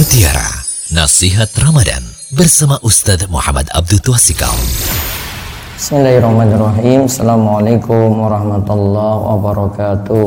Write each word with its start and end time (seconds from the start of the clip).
Mutiara 0.00 0.48
Nasihat 0.96 1.52
Ramadan 1.60 2.00
bersama 2.32 2.80
Ustadz 2.80 3.28
Muhammad 3.28 3.68
Abdul 3.68 4.00
Twasikal. 4.00 4.56
Bismillahirrahmanirrahim. 5.76 7.04
Assalamualaikum 7.04 8.16
warahmatullahi 8.16 9.20
wabarakatuh. 9.28 10.26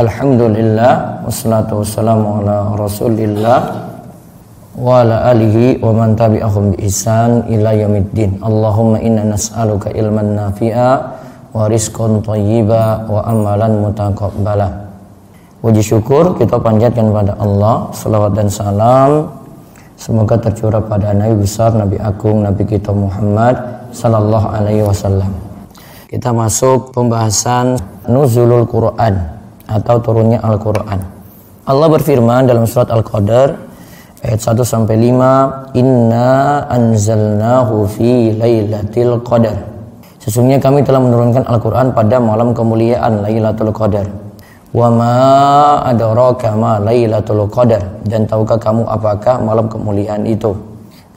Alhamdulillah 0.00 1.20
wassalatu 1.28 1.84
wassalamu 1.84 2.48
ala 2.48 2.80
Rasulillah 2.80 3.60
wa 4.80 5.04
ala 5.04 5.36
alihi 5.36 5.84
wa 5.84 5.92
man 5.92 6.16
tabi'ahum 6.16 6.80
bi 6.80 6.88
ihsan 6.88 7.44
ila 7.44 7.76
yaumiddin. 7.76 8.40
Allahumma 8.40 9.04
inna 9.04 9.36
nas'aluka 9.36 9.92
ilman 9.92 10.32
nafi'a 10.32 10.96
wa 11.52 11.68
rizqan 11.68 12.24
thayyiba 12.24 13.04
wa 13.04 13.20
amalan 13.28 13.84
mutaqabbala. 13.84 14.89
Puji 15.60 15.84
syukur 15.84 16.40
kita 16.40 16.56
panjatkan 16.56 17.12
pada 17.12 17.36
Allah, 17.36 17.92
salawat 17.92 18.32
dan 18.32 18.48
salam 18.48 19.28
semoga 20.00 20.40
tercurah 20.40 20.80
pada 20.80 21.12
Nabi 21.12 21.36
besar, 21.36 21.76
Nabi 21.76 22.00
agung, 22.00 22.40
Nabi 22.40 22.64
kita 22.64 22.88
Muhammad 22.96 23.60
sallallahu 23.92 24.56
alaihi 24.56 24.80
wasallam. 24.80 25.28
Kita 26.08 26.32
masuk 26.32 26.96
pembahasan 26.96 27.76
nuzulul 28.08 28.64
Quran 28.64 29.20
atau 29.68 30.00
turunnya 30.00 30.40
Al-Quran. 30.40 30.96
Allah 31.68 31.88
berfirman 31.92 32.48
dalam 32.48 32.64
surat 32.64 32.88
Al-Qadar 32.88 33.60
ayat 34.24 34.40
1 34.40 34.64
sampai 34.64 34.96
5, 34.96 35.76
"Inna 35.76 36.64
anzalnahu 36.72 37.84
fi 37.84 38.32
lailatul 38.32 39.20
qadar." 39.20 39.60
Sesungguhnya 40.24 40.56
kami 40.56 40.88
telah 40.88 41.04
menurunkan 41.04 41.44
Al-Quran 41.44 41.92
pada 41.92 42.16
malam 42.16 42.56
kemuliaan 42.56 43.24
Lailatul 43.24 43.72
Qadar 43.72 44.29
Wa 44.70 44.86
ma 44.86 45.14
adraka 45.82 46.54
ma 46.54 46.78
Lailatul 46.78 47.50
Qadar 47.50 48.06
dan 48.06 48.30
tahukah 48.30 48.54
kamu 48.54 48.86
apakah 48.86 49.42
malam 49.42 49.66
kemuliaan 49.66 50.22
itu? 50.30 50.54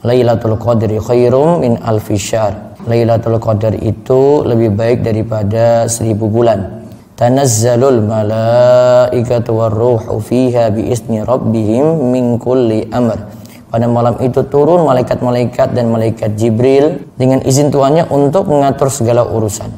Lailatul 0.02 0.58
Qadri 0.58 0.98
khairum 0.98 1.62
min 1.62 1.78
alfi 1.78 2.18
syahr. 2.18 2.74
Lailatul 2.90 3.38
Qadar 3.38 3.78
itu 3.78 4.42
lebih 4.42 4.74
baik 4.74 5.06
daripada 5.06 5.86
seribu 5.86 6.26
bulan. 6.26 6.82
Tanazzalul 7.14 8.02
malaikatu 8.02 9.54
warruhu 9.54 10.18
fiha 10.18 10.74
biizni 10.74 11.22
rabbihim 11.22 12.10
min 12.10 12.42
kulli 12.42 12.90
amr. 12.90 13.22
Pada 13.70 13.86
malam 13.86 14.18
itu 14.18 14.42
turun 14.50 14.82
malaikat-malaikat 14.82 15.78
dan 15.78 15.94
malaikat 15.94 16.34
Jibril 16.34 17.06
dengan 17.14 17.38
izin 17.46 17.70
tuannya 17.70 18.10
untuk 18.10 18.50
mengatur 18.50 18.90
segala 18.90 19.22
urusan. 19.30 19.70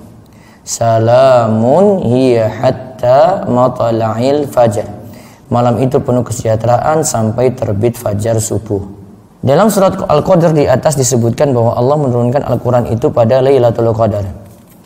Salamun 0.65 2.09
hiya 2.09 2.49
hatta 2.97 3.45
matala'il 3.45 4.49
fajar. 4.49 4.89
Malam 5.53 5.85
itu 5.85 6.01
penuh 6.01 6.25
kesejahteraan 6.25 7.05
sampai 7.05 7.53
terbit 7.53 7.95
fajar 8.01 8.41
subuh. 8.41 8.81
Dalam 9.45 9.69
surat 9.69 9.95
Al-Qadar 10.09 10.57
di 10.57 10.65
atas 10.67 10.97
disebutkan 10.97 11.53
bahwa 11.53 11.77
Allah 11.77 12.01
menurunkan 12.01 12.43
Al-Quran 12.43 12.91
itu 12.91 13.13
pada 13.13 13.45
Lailatul 13.45 13.93
Qadar. 13.93 14.25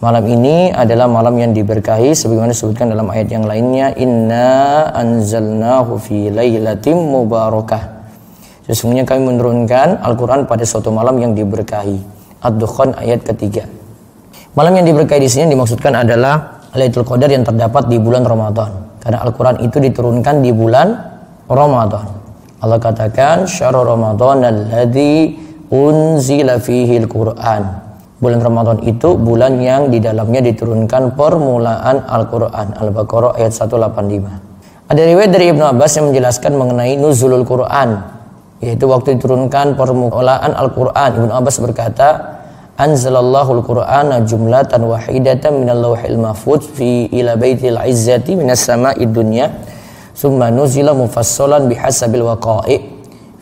Malam 0.02 0.24
ini 0.26 0.72
adalah 0.72 1.06
malam 1.08 1.36
yang 1.36 1.52
diberkahi 1.52 2.16
sebagaimana 2.16 2.56
disebutkan 2.56 2.88
dalam 2.92 3.08
ayat 3.12 3.36
yang 3.36 3.44
lainnya 3.44 3.92
inna 4.00 4.88
anzalnahu 4.96 6.00
fi 6.00 6.32
lailatim 6.32 6.96
mubarakah. 6.96 8.00
Sesungguhnya 8.64 9.04
kami 9.04 9.28
menurunkan 9.28 10.00
Al-Quran 10.00 10.48
pada 10.48 10.64
suatu 10.64 10.88
malam 10.88 11.20
yang 11.20 11.36
diberkahi. 11.36 12.00
Ad-Dukhan 12.40 12.96
ayat 12.96 13.28
ketiga. 13.28 13.68
Malam 14.56 14.80
yang 14.80 14.88
diberkahi 14.88 15.20
di 15.20 15.28
sini 15.28 15.52
dimaksudkan 15.52 15.92
adalah 15.92 16.59
Lailatul 16.70 17.02
Qadar 17.02 17.30
yang 17.30 17.42
terdapat 17.42 17.90
di 17.90 17.98
bulan 17.98 18.22
Ramadan. 18.22 18.70
Karena 19.02 19.18
Al-Quran 19.26 19.64
itu 19.64 19.82
diturunkan 19.82 20.38
di 20.38 20.54
bulan 20.54 20.92
Ramadan. 21.50 22.06
Allah 22.60 22.78
katakan, 22.78 23.48
Syahrul 23.48 23.88
Ramadan 23.88 24.44
alladhi 24.44 25.34
unzila 25.72 26.60
fihi 26.62 27.00
Al-Quran. 27.00 27.62
Bulan 28.20 28.38
Ramadan 28.44 28.84
itu 28.84 29.16
bulan 29.16 29.56
yang 29.58 29.88
di 29.88 29.98
dalamnya 29.98 30.44
diturunkan 30.44 31.16
permulaan 31.16 32.04
Al-Quran. 32.04 32.76
Al-Baqarah 32.76 33.40
ayat 33.40 33.50
185. 33.56 34.92
Ada 34.92 35.02
riwayat 35.08 35.30
dari 35.32 35.50
Ibnu 35.50 35.64
Abbas 35.64 35.96
yang 35.96 36.12
menjelaskan 36.12 36.52
mengenai 36.54 37.00
nuzulul 37.00 37.48
Quran. 37.48 37.96
Yaitu 38.60 38.84
waktu 38.86 39.16
diturunkan 39.16 39.72
permulaan 39.72 40.52
Al-Quran. 40.52 41.10
Ibnu 41.16 41.32
Abbas 41.32 41.56
berkata, 41.64 42.39
anzalallahu 42.80 43.60
al-Qur'ana 43.60 44.24
jumlatan 44.24 44.80
wahidatan 44.88 45.60
minal 45.60 45.92
lawhil 45.92 46.16
mahfuz 46.16 46.64
fi 46.72 47.12
ila 47.12 47.36
baitil 47.36 47.76
izzati 47.84 48.32
minas 48.40 48.64
sama'i 48.64 49.04
dunya. 49.04 49.52
Summa 50.16 50.48
nuzila 50.48 50.96
mufassalan 50.96 51.68
bihasabil 51.68 52.24
waqa'i 52.24 52.76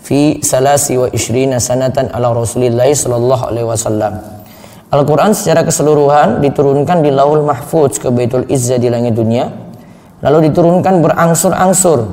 fi 0.03 0.43
salasi 0.43 0.99
wa 0.99 1.06
ishrina 1.15 1.62
sanatan 1.62 2.10
ala 2.10 2.34
rasulillahi 2.34 2.99
sallallahu 2.99 3.54
alaihi 3.54 3.66
wasallam. 3.71 4.19
Al-Quran 4.91 5.37
secara 5.37 5.62
keseluruhan 5.62 6.41
diturunkan 6.43 7.05
di 7.05 7.12
lauhul 7.12 7.44
mahfuz 7.44 8.00
ke 8.00 8.09
Baitul 8.09 8.49
Izzah 8.49 8.81
di 8.81 8.88
langit 8.88 9.15
dunia 9.15 9.53
lalu 10.25 10.49
diturunkan 10.49 11.05
berangsur-angsur 11.05 12.09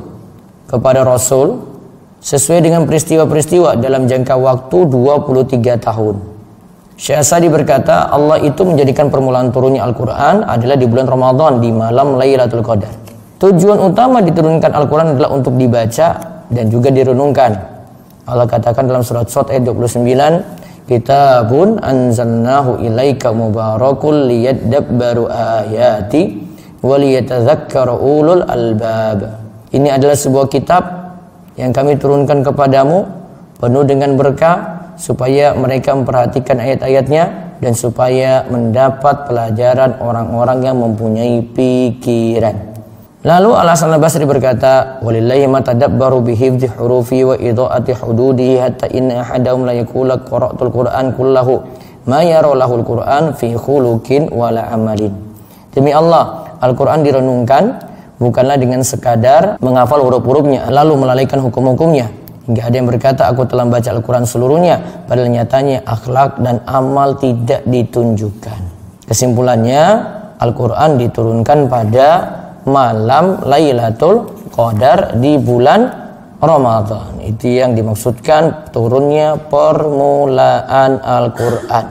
kepada 0.67 1.07
Rasul 1.07 1.63
sesuai 2.19 2.59
dengan 2.59 2.83
peristiwa-peristiwa 2.83 3.79
dalam 3.79 4.11
jangka 4.11 4.35
waktu 4.35 4.77
23 4.91 5.87
tahun 5.87 6.34
Syekh 6.95 7.19
Asadi 7.19 7.51
berkata, 7.51 8.07
Allah 8.07 8.39
itu 8.39 8.63
menjadikan 8.63 9.11
permulaan 9.11 9.51
turunnya 9.51 9.83
Al-Quran 9.83 10.47
adalah 10.47 10.79
di 10.79 10.87
bulan 10.87 11.07
Ramadan, 11.11 11.59
di 11.59 11.67
malam 11.67 12.15
Lailatul 12.15 12.63
Qadar. 12.63 12.91
Tujuan 13.35 13.83
utama 13.83 14.23
diturunkan 14.23 14.71
Al-Quran 14.71 15.19
adalah 15.19 15.35
untuk 15.35 15.59
dibaca 15.59 16.07
dan 16.47 16.65
juga 16.71 16.87
direnungkan. 16.95 17.51
Allah 18.25 18.47
katakan 18.47 18.87
dalam 18.87 19.03
surat 19.03 19.27
Sot 19.27 19.51
ayat 19.51 19.67
29, 19.67 20.87
Kitabun 20.87 21.81
anzalnahu 21.83 22.79
ilaika 22.79 23.35
mubarakul 23.35 24.31
liyadabbaru 24.31 25.27
ayati 25.27 26.47
waliyatadzakkar 26.79 27.91
ulul 27.91 28.45
albab. 28.45 29.35
Ini 29.73 29.99
adalah 29.99 30.15
sebuah 30.15 30.47
kitab 30.47 30.83
yang 31.59 31.75
kami 31.75 31.99
turunkan 31.99 32.45
kepadamu 32.45 33.03
penuh 33.59 33.83
dengan 33.83 34.13
berkah 34.15 34.74
supaya 34.95 35.55
mereka 35.55 35.95
memperhatikan 35.95 36.59
ayat-ayatnya 36.59 37.23
dan 37.59 37.71
supaya 37.71 38.43
mendapat 38.47 39.27
pelajaran 39.27 39.99
orang-orang 40.03 40.59
yang 40.63 40.77
mempunyai 40.79 41.39
pikiran. 41.55 42.75
Lalu 43.25 43.57
alasan 43.57 43.89
Al-Basri 43.89 44.21
berkata, 44.21 45.01
"Walillahi 45.01 45.49
ma 45.49 45.57
tadabbaru 45.57 46.21
bi 46.21 46.37
hifdhi 46.37 46.69
hurufi 46.77 47.25
wa 47.25 47.33
idha'ati 47.33 47.97
hududihi 47.97 48.61
hatta 48.61 48.85
inna 48.93 49.25
ahadahum 49.25 49.65
la 49.65 49.73
yaqula 49.73 50.21
qara'tul 50.21 50.69
Qur'an 50.69 51.09
kullahu 51.09 51.65
ma 52.05 52.21
yara 52.21 52.53
lahul 52.53 52.85
Qur'an 52.85 53.33
fi 53.33 53.57
khuluqin 53.57 54.29
wala 54.29 54.69
amalin." 54.69 55.09
Demi 55.73 55.89
Allah, 55.89 56.53
Al-Qur'an 56.61 57.01
direnungkan 57.01 57.81
bukanlah 58.21 58.61
dengan 58.61 58.85
sekadar 58.85 59.57
menghafal 59.57 60.05
huruf-hurufnya 60.05 60.69
lalu 60.69 60.93
melalaikan 60.93 61.41
hukum-hukumnya, 61.41 62.13
Hingga 62.45 62.61
ada 62.61 62.75
yang 62.77 62.87
berkata 62.89 63.21
aku 63.25 63.49
telah 63.49 63.65
baca 63.65 63.89
Al-Quran 63.89 64.25
seluruhnya 64.29 64.77
Padahal 65.09 65.33
nyatanya 65.33 65.81
akhlak 65.81 66.37
dan 66.45 66.61
amal 66.69 67.17
tidak 67.17 67.65
ditunjukkan. 67.65 68.59
Kesimpulannya 69.09 69.81
Al-Quran 70.37 70.97
diturunkan 71.01 71.59
pada 71.71 72.07
malam 72.65 73.41
Lailatul 73.45 74.29
Qadar 74.53 75.17
di 75.17 75.37
bulan 75.37 76.05
Ramadan. 76.41 77.21
Itu 77.23 77.49
yang 77.49 77.73
dimaksudkan 77.73 78.69
turunnya 78.69 79.39
permulaan 79.49 81.01
Al-Quran. 81.01 81.85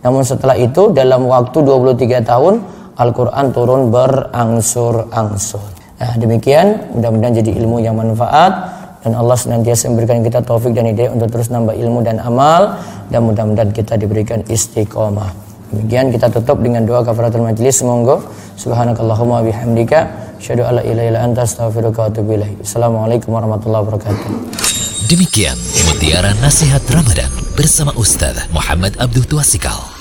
Namun 0.00 0.22
setelah 0.24 0.56
itu 0.56 0.92
dalam 0.96 1.28
waktu 1.28 1.60
23 1.60 2.24
tahun 2.24 2.54
Al-Quran 2.96 3.46
turun 3.52 3.92
berangsur-angsur. 3.92 5.64
Nah 6.00 6.12
demikian 6.16 6.96
mudah-mudahan 6.96 7.44
jadi 7.44 7.50
ilmu 7.60 7.84
yang 7.84 7.96
manfaat 7.96 8.79
dan 9.00 9.16
Allah 9.16 9.36
senantiasa 9.36 9.88
memberikan 9.88 10.20
kita 10.20 10.44
taufik 10.44 10.76
dan 10.76 10.88
hidayah 10.92 11.12
untuk 11.16 11.32
terus 11.32 11.48
nambah 11.48 11.72
ilmu 11.72 12.04
dan 12.04 12.20
amal 12.20 12.76
dan 13.08 13.24
mudah-mudahan 13.24 13.72
kita 13.72 13.96
diberikan 13.96 14.44
istiqomah. 14.44 15.32
Demikian 15.70 16.10
kita 16.10 16.26
tutup 16.28 16.58
dengan 16.60 16.82
doa 16.82 17.06
kafaratul 17.06 17.46
majlis. 17.46 17.80
Semoga 17.80 18.20
subhanakallahumma 18.58 19.46
bihamdika 19.46 19.98
asyhadu 20.36 20.66
alla 20.66 20.82
ilaha 20.82 21.06
illa 21.06 21.20
anta 21.22 21.46
astaghfiruka 21.46 21.98
wa 22.04 22.08
atubu. 22.10 22.32
Assalamualaikum 22.60 23.30
warahmatullahi 23.30 23.82
wabarakatuh. 23.86 24.28
Demikian 25.06 25.58
mutiara 25.90 26.34
nasihat 26.42 26.82
Ramadan 26.90 27.30
bersama 27.54 27.94
Ustaz 27.94 28.46
Muhammad 28.50 28.98
Abdul 28.98 29.26
Tuasikal. 29.26 29.99